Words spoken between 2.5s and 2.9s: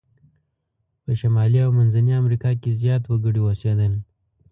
کې